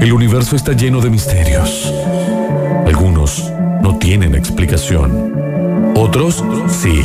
[0.00, 1.92] El universo está lleno de misterios.
[2.86, 3.52] Algunos
[3.82, 5.92] no tienen explicación.
[5.94, 7.04] Otros sí.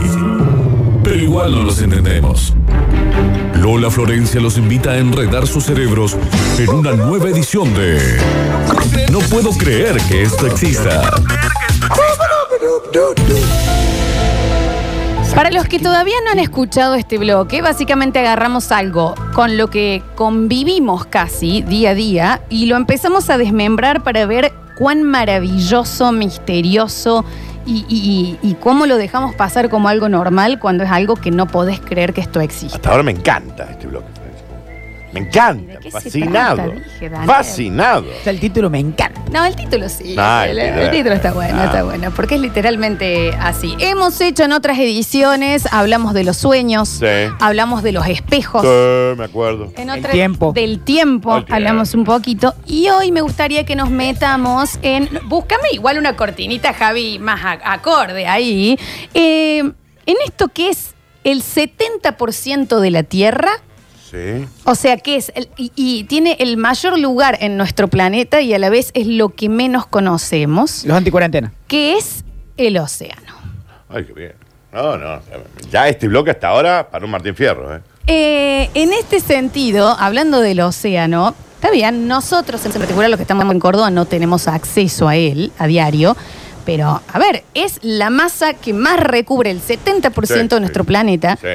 [1.03, 2.53] Pero igual no los entendemos.
[3.55, 6.15] Lola Florencia los invita a enredar sus cerebros
[6.57, 8.17] en una nueva edición de
[9.11, 11.11] No puedo creer que esto exista.
[15.35, 20.01] Para los que todavía no han escuchado este bloque, básicamente agarramos algo con lo que
[20.15, 27.25] convivimos casi día a día y lo empezamos a desmembrar para ver cuán maravilloso, misterioso
[27.65, 32.13] y, cómo lo dejamos pasar como algo normal cuando es algo que no podés creer
[32.13, 32.77] que esto existe.
[32.77, 34.14] Hasta ahora me encanta este bloque.
[35.15, 35.73] Me encanta.
[35.73, 36.55] ¿De qué se Fascinado.
[36.57, 36.71] trata?
[36.73, 37.27] Dije, Daniel.
[37.27, 38.01] Fascinado.
[38.19, 39.21] O sea, el título me encanta.
[39.31, 40.13] No, el título sí.
[40.15, 41.65] No, el, el el título- está bueno, Ah.
[41.65, 43.75] está bueno, porque es literalmente así.
[43.79, 47.05] Hemos hecho en otras ediciones, hablamos de los sueños, Sí.
[47.39, 48.61] hablamos de los espejos.
[48.61, 49.71] Sí, me acuerdo.
[49.77, 50.51] En El otra- tiempo.
[50.53, 51.55] Del tiempo El tiempo.
[51.55, 52.53] hablamos un poquito.
[52.65, 55.09] Y hoy me gustaría que nos metamos en.
[55.25, 58.77] Búscame igual una cortinita, Javi, más a- acorde ahí.
[59.13, 60.93] Eh, en esto que es
[61.23, 63.49] el 70% de la Tierra.
[64.15, 64.47] Sí.
[64.63, 65.31] O sea, que es.
[65.35, 69.07] el- y, y tiene el mayor lugar en nuestro planeta y a la vez es
[69.07, 71.51] lo que menos conocemos, Los anticuarentena.
[71.67, 72.23] que es
[72.57, 73.33] el océano.
[73.89, 74.33] Ay, qué bien.
[74.71, 75.19] No, no.
[75.71, 77.81] Ya este bloque hasta ahora para un Martín Fierro, ¿eh?
[78.07, 83.49] Eh, en este sentido, hablando del océano, está bien, nosotros en particular los que estamos
[83.51, 86.15] en Córdoba no tenemos acceso a él a diario,
[86.65, 90.87] pero a ver, es la masa que más recubre el 70% Sí, de nuestro sí.
[90.87, 91.47] planeta Sí.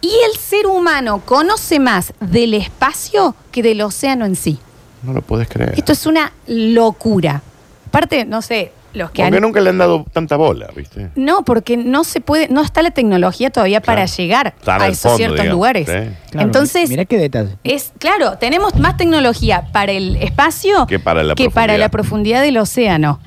[0.00, 4.58] Y el ser humano conoce más del espacio que del océano en sí.
[5.02, 5.74] No lo puedes creer.
[5.76, 7.42] Esto es una locura.
[7.88, 9.42] Aparte, no sé, los que Porque han...
[9.42, 11.10] nunca le han dado tanta bola, ¿viste?
[11.16, 15.16] No, porque no se puede, no está la tecnología todavía para llegar a esos fondo,
[15.16, 15.52] ciertos digamos.
[15.54, 15.86] lugares.
[15.86, 16.16] Sí.
[16.30, 17.56] Claro, Entonces, Mira qué detalle.
[17.64, 21.78] es claro, tenemos más tecnología para el espacio Que para la para profundidad.
[21.78, 23.20] la profundidad del océano.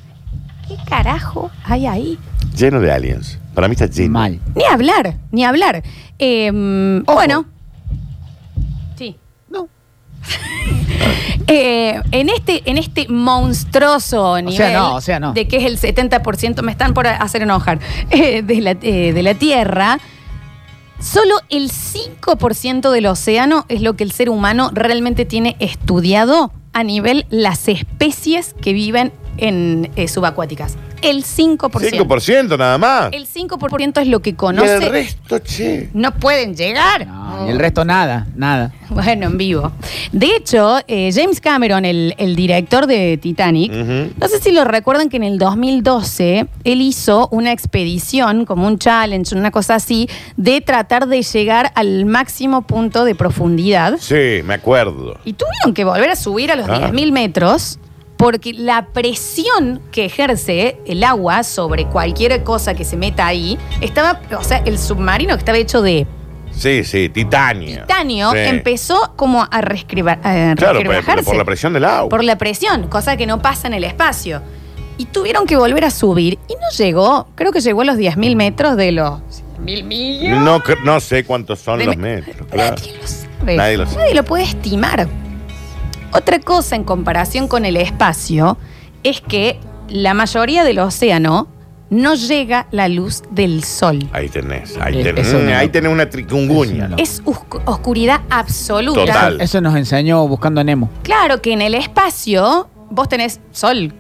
[0.68, 2.20] ¿Qué carajo hay ahí?
[2.58, 3.40] Lleno de aliens.
[3.54, 4.14] Para mí está lleno.
[4.14, 4.40] Mal.
[4.56, 5.84] Ni hablar, ni hablar.
[6.26, 7.46] Eh, bueno.
[8.96, 9.18] Sí.
[9.50, 9.68] No.
[11.48, 15.34] Eh, en, este, en este monstruoso nivel no, o sea, no.
[15.34, 17.80] de que es el 70%, me están por hacer enojar,
[18.12, 20.00] eh, de, la, eh, de la Tierra,
[21.02, 26.84] solo el 5% del océano es lo que el ser humano realmente tiene estudiado a
[26.84, 30.78] nivel las especies que viven en eh, subacuáticas.
[31.04, 31.60] El 5%.
[31.70, 33.10] 5% nada más.
[33.12, 34.76] El 5% es lo que y conoce.
[34.76, 35.90] el resto, che.
[35.94, 37.06] No pueden llegar.
[37.08, 38.72] No, y el resto nada, nada.
[38.94, 39.72] Bueno, en vivo.
[40.12, 45.10] De hecho, eh, James Cameron, el, el director de Titanic, no sé si lo recuerdan
[45.10, 50.62] que en el 2012 él hizo una expedición, como un challenge, una cosa así, de
[50.62, 53.98] tratar de llegar al máximo punto de profundidad.
[54.00, 55.18] Sí, me acuerdo.
[55.26, 56.92] Y tuvieron que volver a subir a los Ah.
[56.92, 57.80] 10.000 metros
[58.24, 64.22] porque la presión que ejerce el agua sobre cualquier cosa que se meta ahí estaba,
[64.40, 66.08] o sea, el submarino que estaba hecho de
[66.52, 67.82] Sí, sí, titanio.
[67.82, 68.38] titanio Sí.
[68.38, 69.62] empezó como a a
[70.56, 72.08] Claro, pero- por la presión del agua.
[72.10, 74.42] por la presión, cosa que no pasa en el espacio.
[74.98, 78.36] Y tuvieron que volver a subir y no llegó, creo que llegó a los 10.000
[78.38, 80.64] metros de los 100.000 millones.
[80.86, 82.48] No, sé cuántos son de los me- metros.
[82.50, 82.76] Claro.
[82.78, 83.56] Nadie lo sabe.
[83.58, 83.98] Nadie lo sabe.
[83.98, 85.08] Nadie lo puede estimar.
[86.14, 88.58] Otra cosa en comparación con el espacio
[89.04, 89.60] es que
[89.90, 91.48] la mayoría del océano
[91.90, 94.00] no llega la luz del sol.
[94.14, 95.56] Ahí tenés, ahí Eh, tenés, eso no.
[95.56, 96.86] ahí tenés una trikunguña.
[96.86, 96.98] Eso no.
[96.98, 99.06] Es oscu- oscuridad absoluta.
[99.06, 99.42] Total.
[99.42, 100.90] Eso nos enseñó buscando a Nemo.
[101.04, 103.94] Claro que en el espacio vos tenés sol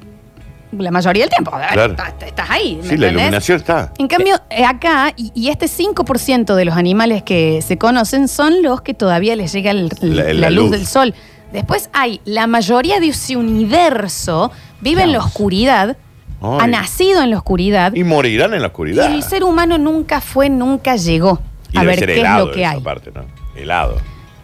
[0.72, 1.52] la mayoría del tiempo.
[1.52, 1.91] Claro.
[1.91, 2.78] Estás, estás ahí.
[2.78, 3.12] ¿me Sí, la entendés?
[3.12, 3.94] iluminación está.
[4.00, 8.63] En cambio, eh, acá, y, y este 5% de los animales que se conocen son
[8.63, 10.72] los que todavía les llega el- La- la, la luz, luz.
[10.72, 11.13] del sol.
[11.53, 15.96] Después hay, la mayoría de ese universo vive en la oscuridad,
[16.41, 16.58] Ay.
[16.62, 19.14] ha nacido en la oscuridad, Y morirán en la y oscuridad.
[19.14, 21.40] el ser humano nunca fue, nunca llegó
[21.72, 22.80] Y a debe ver ser qué helado es lo que esa hay.
[22.81, 23.22] parte, ¿no?
[23.56, 23.97] Helado.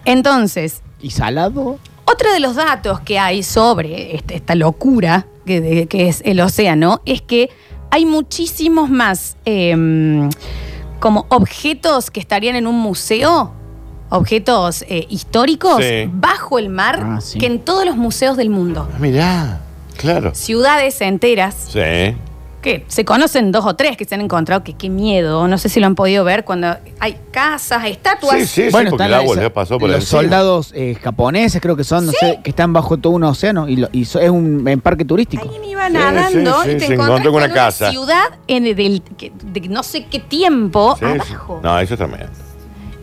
[0.05, 1.79] Entonces, ¿Y salado?
[2.05, 6.39] Otro de los datos que hay sobre este- esta locura que, de- que es el
[6.41, 7.49] océano es que
[7.91, 10.29] hay muchísimos más em,
[10.99, 13.53] como objetos que estarían en un museo,
[14.09, 16.09] objetos eh, históricos, Sí.
[16.11, 17.39] bajo el mar, Ah, sí.
[17.39, 18.87] que en todos los museos del mundo.
[18.93, 19.61] Ah, mirá,
[19.97, 20.33] claro.
[20.35, 22.15] Ciudades enteras Sí.
[22.61, 25.69] que se conocen dos o tres que se han encontrado, que qué miedo, no sé
[25.69, 28.35] si lo han podido ver cuando hay casas, estatuas.
[28.39, 30.21] Sí, sí, sí, bueno, porque están el agua esa- ya pasó por los encima.
[30.21, 33.77] soldados eh, japoneses, creo que son, no sé, que están bajo todo un océano y,
[33.77, 35.43] lo- y so- es un en parque turístico.
[35.43, 37.91] Alguien iba Sí, nadando sí, y sí, te se encontró con con una una casa.
[37.91, 41.11] ciudad en el- del- que- de no sé qué tiempo Sí, sí.
[41.33, 41.61] abajo.
[41.63, 42.27] No, eso es tremendo.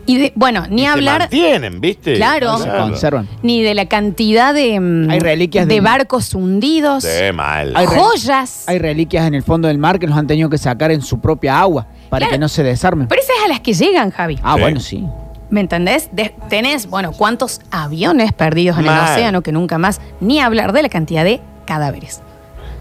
[0.07, 2.15] Y de- bueno, ni Y se hablar mantienen, ¿viste?
[2.15, 2.57] Claro.
[2.57, 3.27] Se conservan.
[3.43, 7.73] ni de la cantidad de, mm, Hay reliquias de de- barcos hundidos, Sí, mal.
[7.75, 8.63] Hay re- joyas.
[8.67, 11.19] Hay reliquias en el fondo del mar que los han tenido que sacar en su
[11.19, 12.31] propia agua para Claro.
[12.31, 13.07] que no se desarmen.
[13.07, 14.39] Pero esas es a las que llegan, Javi.
[14.41, 14.61] Ah, Sí.
[14.61, 15.05] bueno, sí.
[15.49, 16.09] ¿Me entendés?
[16.11, 20.81] De- tenés, bueno, cuántos aviones perdidos en el océano que nunca más, ni hablar de
[20.83, 22.21] la cantidad de cadáveres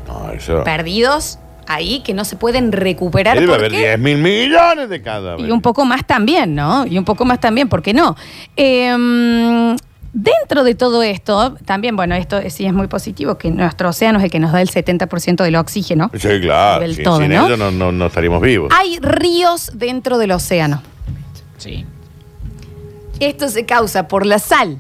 [0.08, 0.62] No, eso.
[0.64, 3.38] perdidos ahí que no se pueden recuperar.
[3.38, 6.86] Debe haber porque- 10 mil millones de cada Y un poco más también, ¿no?
[6.86, 8.16] Y un poco más también, ¿por qué no?
[8.56, 9.76] Eh,
[10.12, 14.24] dentro de todo esto, también, bueno, esto sí es muy positivo, que nuestro océano es
[14.24, 16.10] el que nos da el 70% del oxígeno.
[16.14, 16.80] Sí, claro.
[16.80, 17.46] Del Sin, todo, sin ¿no?
[17.46, 18.72] ellos no, no, no estaríamos vivos.
[18.74, 20.82] Hay ríos dentro del océano.
[21.58, 21.84] Sí.
[23.20, 24.78] Esto se causa por la sal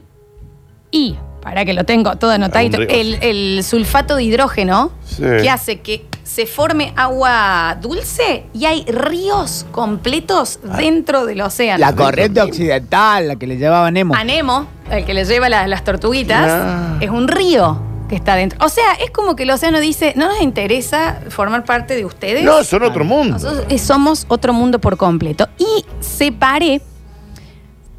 [0.90, 5.22] y, para que lo tengo todo anotadito, el, el sulfato de hidrógeno Sí.
[5.22, 10.76] que hace que se forme agua dulce y hay ríos completos Ah.
[10.76, 11.78] dentro del océano.
[11.78, 14.12] La corriente occidental, la que le llevaba Nemo.
[14.14, 16.98] A Nemo, el que le lleva la- las tortuguitas, Ah.
[17.00, 18.58] es un río que está dentro.
[18.64, 22.42] O sea, es como que el océano dice, no nos interesa formar parte de ustedes.
[22.44, 23.34] No, son otro mundo.
[23.34, 25.48] Nosotros eh, somos otro mundo por completo.
[25.58, 26.80] Y separé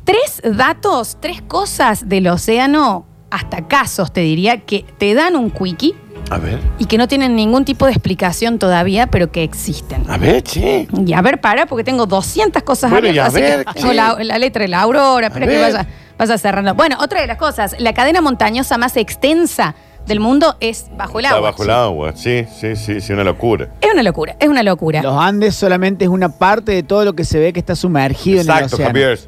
[0.04, 5.96] tres datos, tres cosas del océano, hasta casos te diría, que te dan un quickie
[6.30, 10.04] A ver, y que no tienen ningún tipo de explicación todavía, pero que existen.
[10.10, 10.88] a ver, che.
[11.06, 13.74] Y a ver, para, porque tengo 200 cosas Bueno, y a abiertas, así ver, que
[13.80, 13.96] tengo sí.
[13.96, 15.74] la, la letra de la aurora, espera A que ver.
[15.74, 15.88] vaya,
[16.18, 16.74] vaya cerrando.
[16.76, 19.76] Bueno, otra de las cosas, la cadena montañosa más extensa
[20.06, 21.52] del mundo es bajo el Está agua.
[21.52, 22.14] bajo el agua.
[22.16, 23.70] Sí, sí, sí, sí, una locura.
[23.82, 25.02] Es una locura, es una locura.
[25.02, 28.42] Los Andes solamente es una parte de todo lo que se ve que está sumergido
[28.42, 28.90] en el Exacto, océano.
[28.92, 29.20] Javier.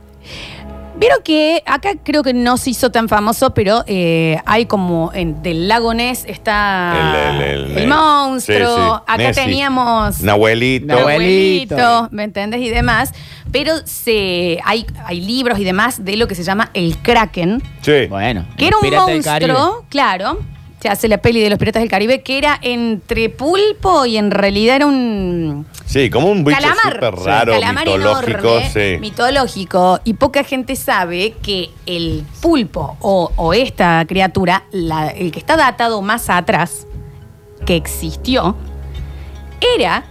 [0.99, 5.41] Vieron que acá creo que no se hizo tan famoso, pero eh, hay como en
[5.41, 8.57] del lago Ness está El- el- el- monstruo.
[8.67, 9.03] sí, sí.
[9.07, 9.43] Acá Nessie.
[9.45, 12.09] teníamos Un abuelito.
[12.11, 12.59] ¿me entiendes?
[12.61, 13.13] Y demás.
[13.51, 18.07] Pero se, hay, hay libros y demás de lo que se llama el Kraken, Sí.
[18.07, 19.53] Bueno, que era un piratas del Caribe.
[19.53, 20.39] monstruo, claro.
[20.81, 24.31] Se hace la peli de los piratas del Caribe, que era entre pulpo y en
[24.31, 26.93] realidad era un Sí, como un bicho calamar.
[26.93, 28.29] súper raro, Calamar mitológico.
[28.39, 28.97] enorme, sí.
[29.01, 29.99] mitológico.
[30.05, 35.57] Y poca gente sabe que el pulpo o, o esta criatura, la- el que está
[35.57, 36.87] datado más atrás,
[37.65, 38.55] que existió,
[39.77, 40.05] era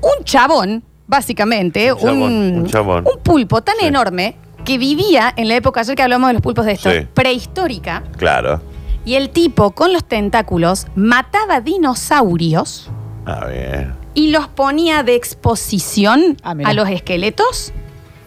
[0.00, 3.04] un chabón, básicamente, Un chabón, un, un chabón.
[3.06, 3.84] un pulpo tan Sí.
[3.86, 7.06] enorme que vivía en la época, ayer que hablamos de los pulpos de esto, Sí.
[7.12, 8.62] prehistórica, Claro.
[9.04, 12.90] Y el tipo con los tentáculos mataba dinosaurios
[13.24, 13.92] A ver.
[14.14, 16.70] y los ponía de exposición Ah, mira.
[16.70, 17.72] a los esqueletos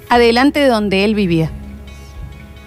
[0.09, 1.51] adelante de donde él vivía.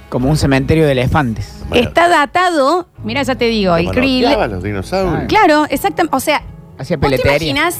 [0.08, 1.54] Como un cementerio de elefantes.
[1.68, 1.86] Bueno.
[1.86, 4.22] Está datado, mira, ya te digo, el krill.
[4.24, 5.24] manoteaba los dinosaurios.
[5.28, 6.16] Claro, exactamente.
[6.16, 6.42] O sea,
[6.78, 7.50] Hacía ¿vos te peletería.
[7.50, 7.78] imaginas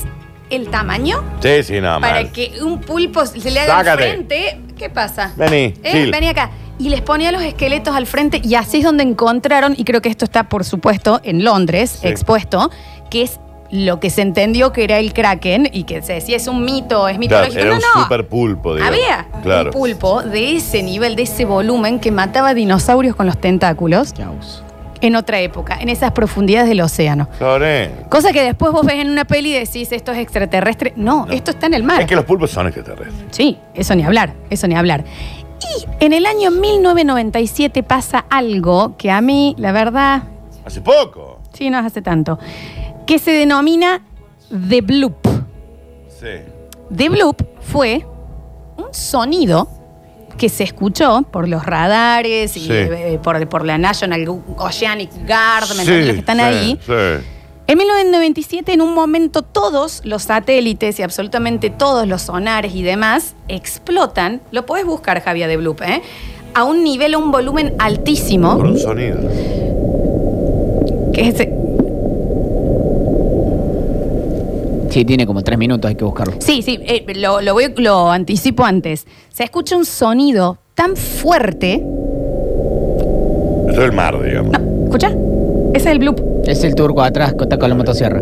[0.51, 2.11] el tamaño Sí, sí, nada más.
[2.11, 4.11] para que un pulpo se le haga Sácate.
[4.11, 4.61] frente?
[4.77, 5.33] ¿Qué pasa?
[5.37, 5.91] Vení, ¿Eh?
[5.93, 6.11] Gil.
[6.11, 6.51] Vení acá.
[6.79, 10.09] Y les ponía los esqueletos al frente y así es donde encontraron, y creo que
[10.09, 12.09] esto está, por supuesto, en Londres, Sí.
[12.09, 12.71] expuesto,
[13.11, 13.41] que es
[13.71, 17.07] lo que se entendió que era el kraken y que se decía es un mito,
[17.09, 17.59] es Claro, mitológico.
[17.61, 18.03] era no, un no.
[18.05, 18.95] super pulpo, digamos.
[18.97, 19.71] Había claro.
[19.71, 24.63] un pulpo de ese nivel, de ese volumen, que mataba dinosaurios con los tentáculos Chaus.
[25.03, 27.29] en otra época, en esas profundidades del océano.
[27.39, 27.67] Claro.
[28.09, 30.95] Cosa que después vos ves en una peli y decís, esto es extraterrestre.
[30.97, 31.33] No, No.
[31.33, 32.01] esto está en el mar.
[32.01, 33.27] Es que los pulpos son extraterrestres.
[33.33, 35.05] Sí, eso ni hablar, eso ni hablar.
[35.60, 40.22] Y en el año 1997 pasa algo que a mí, la verdad,
[40.64, 41.40] Hace poco.
[41.52, 42.38] sí, no hace tanto,
[43.06, 44.03] que se denomina
[44.69, 45.27] The Bloop.
[46.08, 46.27] Sí.
[46.94, 48.06] The Bloop fue
[48.77, 49.69] un sonido
[50.36, 52.69] que se escuchó por los radares y Sí.
[52.70, 54.24] eh, por, por la National
[54.56, 56.79] Oceanic Guard, ¿me los que están ahí.
[56.86, 56.93] Sí.
[57.70, 63.34] En 1997, en un momento, todos los satélites y absolutamente todos los sonares y demás
[63.48, 64.41] explotan.
[64.53, 66.01] Lo puedes buscar, Javier de Bloop, ¿eh?
[66.55, 68.56] A un nivel, a un volumen altísimo.
[68.56, 69.19] Por un sonido.
[71.13, 71.55] Que es ese-
[74.89, 76.37] Sí, tiene como tres minutos, hay que buscarlo.
[76.39, 79.06] Sí, sí, eh, lo, lo voy- lo anticipo antes.
[79.31, 81.75] Se escucha un sonido tan fuerte.
[83.69, 84.53] Eso es el mar, digamos.
[84.58, 85.08] No, ¿escucha?
[85.75, 86.19] Ese es el Bloop.
[86.48, 88.20] Es el turco atrás que está con la motosierra.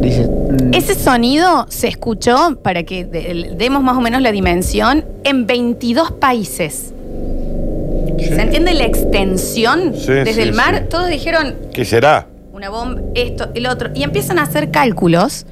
[0.00, 0.28] Dice.
[0.28, 5.46] mm, Ese sonido se escuchó, para que de- demos más o menos la dimensión, en
[5.46, 6.92] 22 países.
[8.18, 10.78] ¿Se entiende la extensión Sí, desde sí, el mar?
[10.78, 10.84] sí.
[10.88, 12.26] Todos dijeron ¿Qué será?
[12.52, 15.44] una bomba, esto, el otro, y empiezan a hacer cálculos.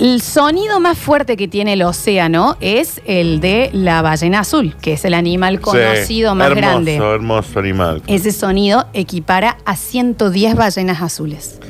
[0.00, 4.94] El sonido más fuerte que tiene el océano es el de la ballena azul, que
[4.94, 6.96] es el animal conocido Sí, más hermoso, grande.
[6.96, 8.02] Hermoso animal.
[8.08, 11.60] Ese sonido equipara a 110 ballenas azules.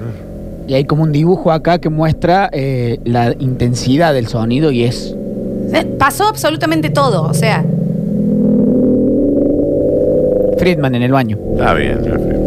[0.66, 5.14] Y hay como un dibujo acá que muestra eh, la intensidad del sonido y es.
[5.74, 7.62] Eh, Pasó absolutamente todo, o sea,
[10.58, 11.38] Friedman en el baño.
[11.52, 12.38] Está bien, Jeffrey.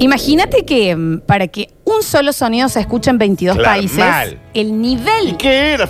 [0.00, 4.38] imagínate que mm, para que un solo sonido se escuche en 22 Claro, países, mal.
[4.54, 5.88] el ¿Y nivel qué era?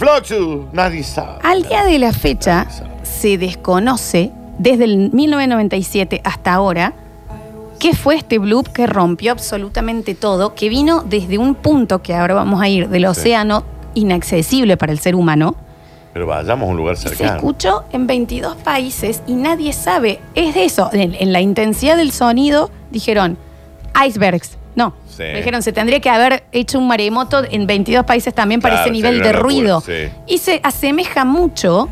[0.73, 1.39] Nadie sabe.
[1.43, 2.67] al día de la fecha
[3.03, 6.93] se desconoce desde el 1997 hasta ahora
[7.79, 12.35] qué fue este bloop que rompió absolutamente todo, que vino desde un punto que ahora
[12.35, 13.65] vamos a ir del océano
[13.95, 15.57] inaccesible para el ser humano.
[16.13, 17.37] Pero vayamos a un lugar y Se cercano.
[17.37, 20.21] escuchó en 22 países y nadie sabe.
[20.35, 20.91] Es de eso.
[20.93, 23.39] En, en la intensidad del sonido dijeron
[24.07, 24.59] icebergs.
[24.77, 24.95] No.
[25.09, 25.25] Sí.
[25.25, 28.93] Dijeron, se tendría que haber hecho un maremoto en 22 países también para Claro, ese
[28.93, 29.81] nivel sería de locura, ruido.
[29.81, 30.09] sí.
[30.27, 31.89] Y se asemeja mucho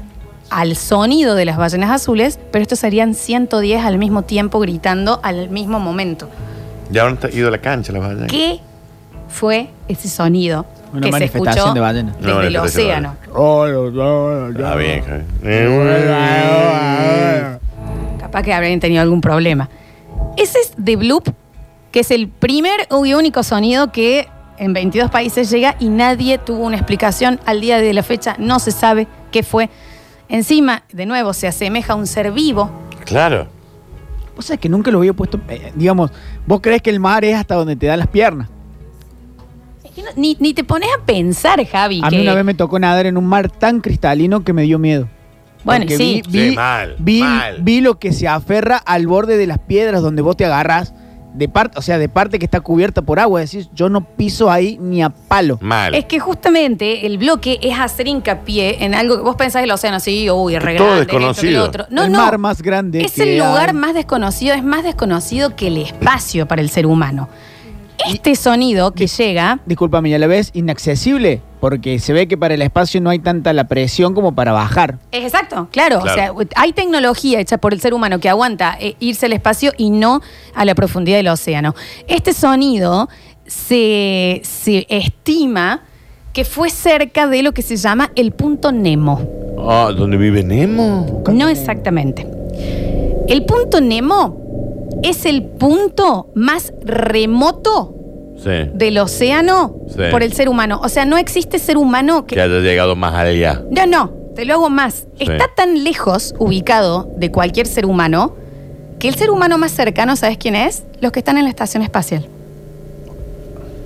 [0.50, 5.50] al sonido de las ballenas azules, pero estos serían 110 al mismo tiempo gritando al
[5.50, 6.28] mismo momento.
[6.90, 8.30] Ya han ido a la cancha las ballenas.
[8.30, 8.61] ¿Qué
[9.28, 12.14] fue ese sonido Una que se manifestación escuchó de ballenas.
[12.20, 13.16] Una desde el manifestación de océano?
[14.56, 15.25] Está bien, Javi.
[18.20, 19.68] Capaz que habrían tenido algún problema.
[20.37, 21.28] Ese es The Bloop,
[21.92, 24.28] que es el primer y único sonido que
[24.59, 27.40] en 22 países llega y nadie tuvo una explicación.
[27.47, 29.71] Al día de la fecha no se sabe qué fue.
[30.28, 32.71] Encima, de nuevo, se asemeja a un ser vivo.
[33.04, 33.49] Claro.
[34.37, 35.40] O sea, que nunca lo había puesto.
[35.49, 36.11] eh, digamos,
[36.47, 38.49] vos crees que el mar es hasta donde te dan las piernas.
[40.16, 42.00] Ni, ni te pones a pensar, Javi.
[42.04, 44.78] A mí una vez me tocó nadar en un mar tan cristalino que me dio
[44.78, 45.09] miedo.
[45.64, 46.23] Bueno, Porque sí.
[46.28, 47.57] Vi, vi- Sí, mal, vi- mal.
[47.62, 50.95] vi lo que se aferra al borde de las piedras donde vos te agarras.
[51.35, 53.40] De parte, o sea, de parte que está cubierta por agua.
[53.40, 55.58] Decís, yo no piso ahí ni a palo.
[55.61, 55.94] Mal.
[55.94, 60.00] Es que justamente el bloque es hacer hincapié en algo que vos pensás del océano,
[60.00, 61.64] sí, uy, es re todo grande, esto, que lo desconocido.
[61.64, 61.87] otro.
[61.90, 62.18] No, el no.
[62.18, 63.02] mar más grande.
[63.02, 63.75] Es que el lugar hay.
[63.75, 67.28] más desconocido, es más desconocido que el espacio para el ser humano.
[68.08, 72.55] Este sonido que llega, Discúlpame, y a la vez inaccesible, porque se ve que para
[72.55, 74.99] el espacio no hay tanta la presión como para bajar.
[75.12, 76.35] es exacto, claro, Claro.
[76.35, 79.73] o sea, hay tecnología hecha por el ser humano que aguanta eh, irse al espacio
[79.77, 80.21] y no
[80.55, 81.75] a la profundidad del océano.
[82.07, 83.09] Este sonido
[83.47, 85.83] se, se estima
[86.33, 89.27] que fue cerca de lo que se llama el punto Nemo.
[89.59, 91.23] Ah, ¿dónde vive Nemo?
[91.33, 92.27] No exactamente.
[93.27, 94.38] El punto Nemo
[95.03, 97.95] es el punto más remoto
[98.42, 98.71] Sí.
[98.73, 100.02] del océano Sí.
[100.11, 100.80] por el ser humano.
[100.83, 102.37] O sea, no existe ser humano que...
[102.37, 103.62] Que haya llegado más allá.
[103.71, 105.07] No, no, te lo hago más.
[105.18, 108.37] Está tan lejos ubicado de cualquier ser humano
[109.00, 110.85] que el ser humano más cercano, ¿sabes quién es?
[111.00, 112.26] Los que están en la estación espacial.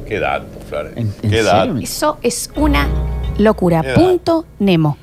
[0.06, 0.92] Qué dato, Flores.
[0.96, 1.66] ¿En- en Qué dato.
[1.72, 1.80] serio?
[1.82, 2.86] Eso es una
[3.38, 3.82] locura.
[3.94, 4.96] Punto Nemo.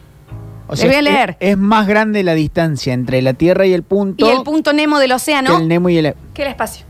[0.68, 1.38] O Le voy a es- leer.
[1.40, 5.00] Es, más grande la distancia entre la Tierra y el punto, Y el punto Nemo
[5.00, 6.14] del que océano el Nemo y el...
[6.34, 6.86] que el espacio.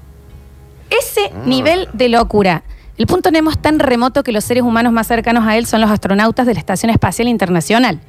[0.90, 2.64] Ese nivel de locura.
[2.98, 5.80] El punto Nemo es tan remoto que los seres humanos más cercanos a él son
[5.80, 8.00] los astronautas de la Estación Espacial Internacional.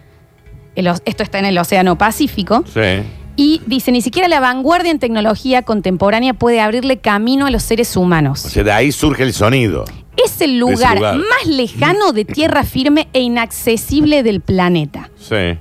[0.75, 2.65] El esto está en el Océano Pacífico.
[2.73, 3.03] Sí.
[3.37, 7.97] Y dice, ni siquiera la vanguardia en tecnología contemporánea puede abrirle camino a los seres
[7.97, 8.45] humanos.
[8.45, 9.85] O sea, de ahí surge el sonido.
[10.17, 11.17] es el lugar, lugar.
[11.17, 15.11] más lejano de tierra firme e inaccesible del planeta.
[15.17, 15.57] Sí.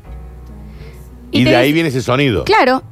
[1.32, 2.44] Y Y, de ahí viene ese sonido.
[2.44, 2.84] Claro.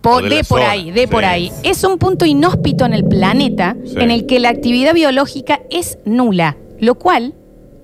[0.00, 1.50] Po- de por zona, ahí, de por ahí.
[1.62, 3.94] Es un punto inhóspito en el planeta Sí.
[3.98, 7.34] en el que la actividad biológica es nula, lo cual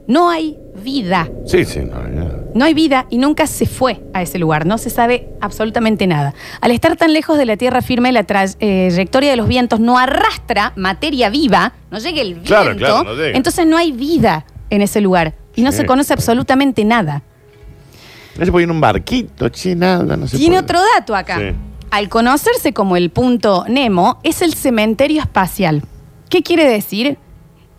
[0.07, 1.29] no hay vida.
[1.47, 1.81] Sí, sí.
[1.81, 2.47] No, no.
[2.55, 6.33] No hay vida y nunca se fue a ese lugar, no se sabe absolutamente nada.
[6.61, 9.99] Al estar tan lejos de la tierra firme, la eh, trayectoria de los vientos no
[9.99, 13.37] arrastra materia viva, no llega el viento, Claro, claro, no llega.
[13.37, 17.23] entonces no hay vida en ese lugar y no se conoce absolutamente nada.
[18.39, 20.65] No se puede ir en un barquito, che, nada, no se Tiene puede.
[20.65, 21.41] otro dato acá.
[21.97, 25.83] Al conocerse como el punto Nemo, es el cementerio espacial.
[26.29, 27.17] ¿Qué quiere decir?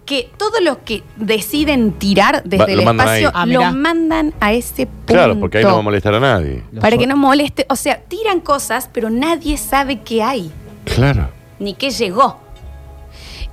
[0.07, 3.33] Que todos los que deciden tirar desde Va- el lo mandan espacio ahí.
[3.35, 5.13] Ah, lo mandan a ese punto.
[5.13, 6.63] Claro, porque ahí no va a molestar a nadie.
[6.81, 7.67] Para que no moleste.
[7.69, 10.51] O sea, tiran cosas, pero nadie sabe qué hay,
[10.85, 11.29] Claro.
[11.59, 12.39] ni qué llegó.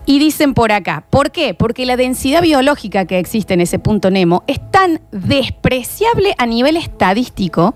[0.06, 1.52] Y dicen por acá, ¿por qué?
[1.52, 6.78] Porque la densidad biológica que existe en ese punto Nemo es tan despreciable a nivel
[6.78, 7.74] estadístico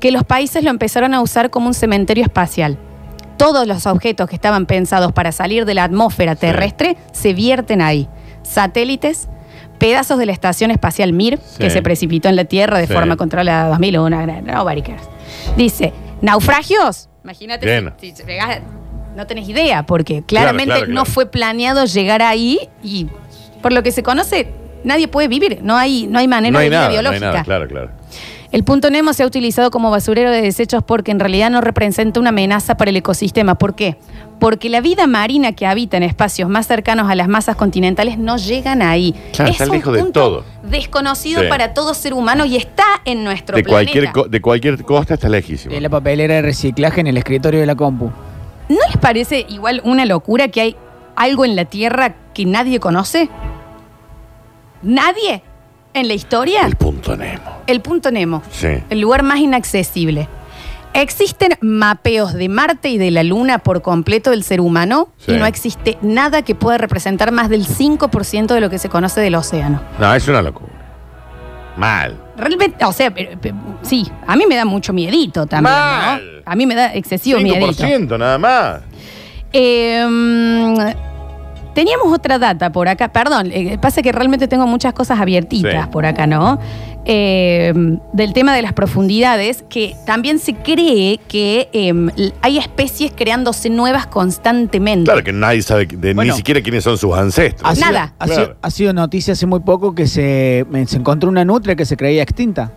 [0.00, 2.78] que los países lo empezaron a usar como un cementerio espacial.
[3.36, 8.08] Todos los objetos que estaban pensados para salir de la atmósfera terrestre se vierten ahí.
[8.42, 9.28] Satélites,
[9.78, 11.58] pedazos de la estación espacial Mir, Sí.
[11.58, 12.92] que se precipitó en la Tierra de Sí.
[12.92, 14.26] forma controlada 2001.
[14.42, 15.02] Nobody cares.
[15.56, 17.08] Dice, naufragios.
[17.24, 18.60] Imagínate si, si llegás-
[19.16, 21.04] no tenés idea, porque claramente claro, no claro.
[21.06, 23.06] fue planeado llegar ahí y
[23.62, 24.52] por lo que se conoce,
[24.84, 27.02] nadie puede vivir, no hay, no hay manera No hay de vida nada, no hay
[27.02, 27.26] biológica.
[27.32, 27.90] nada, claro, claro.
[28.52, 32.18] El punto Nemo se ha utilizado como basurero de desechos porque en realidad no representa
[32.18, 33.54] una amenaza para el ecosistema.
[33.54, 33.96] ¿Por qué?
[34.40, 38.38] Porque la vida marina que habita en espacios más cercanos a las masas continentales no
[38.38, 39.14] llegan ahí.
[39.32, 40.44] Claro, está un lejos de punto todo.
[40.64, 41.48] desconocido Sí.
[41.48, 44.10] para todo ser humano y está en nuestro De planeta.
[44.10, 45.72] cualquier, de cualquier costa está lejísimo.
[45.72, 48.10] Es la papelera de reciclaje en el escritorio de la compu.
[48.68, 50.76] ¿No les parece igual una locura que hay
[51.14, 53.28] algo en la Tierra que nadie conoce?
[54.82, 55.42] ¿Nadie?
[55.92, 56.66] ¿En la historia?
[56.66, 57.62] El punto Nemo.
[57.66, 58.42] El punto Nemo.
[58.50, 58.68] Sí.
[58.90, 60.28] El lugar más inaccesible.
[60.92, 65.32] Existen mapeos de Marte y de la Luna por completo del ser humano Sí.
[65.32, 69.20] y no existe nada que pueda representar más del 5% de lo que se conoce
[69.20, 69.80] del océano.
[69.98, 70.72] No, es una locura.
[71.76, 72.20] Mal.
[72.36, 76.22] Realmente, o sea, pero- pero- sí, a mí me da mucho miedito también, Mal.
[76.44, 76.50] ¿no?
[76.52, 77.72] A mí me da excesivo miedito.
[77.72, 78.80] 5% nada más.
[79.52, 80.04] Eh,
[81.80, 85.90] teníamos otra data por acá, perdón, eh, pasa que realmente tengo muchas cosas abiertitas Sí.
[85.90, 86.58] por acá, ¿no?
[87.06, 87.72] Eh,
[88.12, 93.70] del tema de las profundidades, que también se cree que eh, l- hay especies creándose
[93.70, 95.04] nuevas constantemente.
[95.10, 96.32] Claro que nadie sabe de- Bueno.
[96.32, 97.62] ni siquiera quiénes son sus ancestros.
[97.70, 98.12] Ha sido- Nada.
[98.18, 98.56] Ha, sido, Claro.
[98.60, 101.96] ha sido noticia hace muy poco que se, me- se encontró una nutria que se
[101.96, 102.70] creía extinta.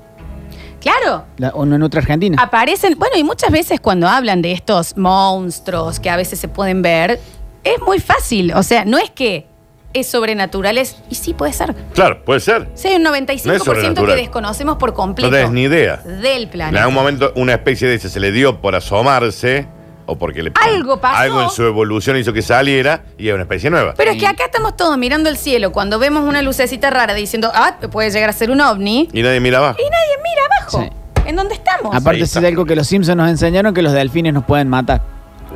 [0.80, 1.26] Claro.
[1.38, 2.38] La- una nutria argentina.
[2.42, 6.82] Aparecen, bueno, y muchas veces cuando hablan de estos monstruos que a veces se pueden
[6.82, 7.20] ver,
[7.64, 8.54] es muy fácil.
[8.56, 9.48] O sea, no es que
[9.94, 11.76] es sobrenatural, es, y sí puede ser.
[11.94, 12.68] Claro, puede ser.
[12.74, 14.18] Sí, hay un 95% que sobrenatural.
[14.18, 15.30] desconocemos por No completo.
[15.32, 15.98] tenés ni idea.
[15.98, 16.80] Del En planeta.
[16.82, 19.68] algún momento una especie de esa se le dio por asomarse
[20.06, 21.16] o porque le Algo pasó.
[21.18, 23.94] algo en su evolución hizo que saliera y es una especie nueva.
[23.96, 27.52] Pero es que acá estamos todos mirando el cielo cuando vemos una lucecita rara diciendo,
[27.54, 29.08] ah, puede llegar a ser un ovni.
[29.14, 29.78] Y nadie mira abajo.
[29.80, 30.82] Y nadie mira abajo.
[30.82, 31.30] Sí.
[31.30, 31.96] ¿En dónde estamos?
[31.96, 35.02] Aparte, es algo que los Simpsons nos enseñaron que los delfines nos pueden matar.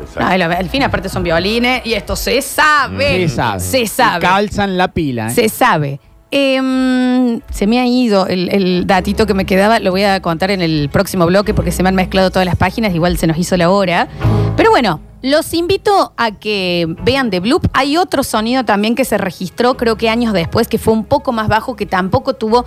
[0.08, 0.48] Exacto.
[0.48, 3.28] No, al fin, aparte son violines y esto se sabe.
[3.28, 3.60] Se sabe.
[3.60, 4.18] Se sabe.
[4.18, 5.28] Y calzan la pila.
[5.28, 5.32] ¿eh?
[5.32, 6.00] Se sabe.
[6.30, 10.52] Em, se me ha ido el, el datito que me quedaba, lo voy a contar
[10.52, 13.38] en el próximo bloque porque se me han mezclado todas las páginas, igual se nos
[13.38, 14.10] hizo la hora.
[14.58, 17.68] Pero bueno, los invito a que vean The Bloop.
[17.74, 21.32] Hay otro sonido también que se registró, creo que años después, que fue un poco
[21.32, 22.66] más bajo, que tampoco tuvo...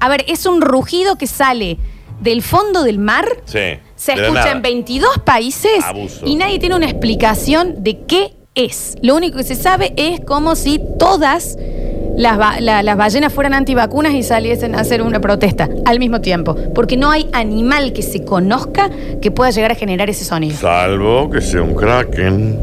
[0.00, 1.78] A ver, es un rugido que sale
[2.20, 3.26] del fondo del mar.
[3.46, 3.78] Sí.
[3.98, 4.52] Se de escucha nada.
[4.52, 6.24] en 22 países Abuso.
[6.26, 8.96] y nadie tiene una explicación de qué es.
[9.02, 11.58] Lo único que se sabe es como si todas
[12.16, 16.20] las, ba- la- las ballenas fueran antivacunas y saliesen a hacer una protesta al mismo
[16.20, 16.56] tiempo.
[16.74, 20.56] Porque no hay animal que se conozca que pueda llegar a generar ese sonido.
[20.56, 22.58] Salvo que sea un kraken.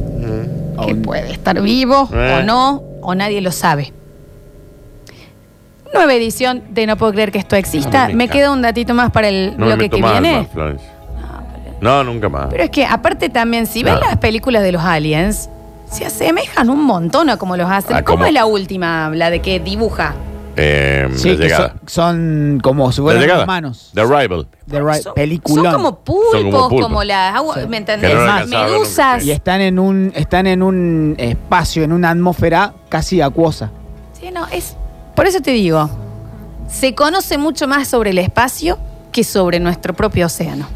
[0.88, 2.40] Que puede estar vivo Eh.
[2.40, 3.94] o no, o nadie lo sabe.
[5.94, 8.04] Nueva edición de No Puedo Creer que esto exista.
[8.04, 8.34] No me me encanta.
[8.34, 10.38] queda un datito más para el No me bloque meto que más, viene.
[10.40, 10.95] más, Florencia.
[11.82, 12.48] No, nunca más.
[12.50, 15.50] Pero es que aparte también, si ven las películas de los aliens,
[15.92, 17.96] se asemejan un montón a como los hacen.
[17.98, 18.26] Ah, ¿Cómo ¿cómo?
[18.28, 19.10] es la última?
[19.14, 20.14] La de que dibuja.
[20.58, 21.76] Eh, Sí, la que llegada.
[21.86, 23.40] son, son como si La fueran llegada.
[23.40, 23.92] las manos.
[23.94, 24.48] The Arrival.
[24.70, 25.66] The right, Son, peliculón.
[25.66, 27.06] son como pulpos, Son como como, pulpos.
[27.06, 27.68] las aguas, Sí.
[27.68, 28.10] ¿me entendés?
[28.10, 29.26] Que no lo alcanzaba a ver Medusas.
[29.26, 33.70] Y están en un están en un espacio, en una atmósfera casi acuosa.
[34.20, 34.78] Sí, no, es.
[35.14, 35.90] Por eso te digo,
[36.70, 38.78] se conoce mucho más sobre el espacio
[39.12, 40.68] que sobre nuestro propio océano.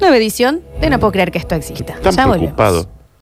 [0.00, 1.94] Nueva edición de No puedo creer que esto exista.
[1.94, 2.36] Están Ya volvemos.
[2.54, 2.88] preocupados.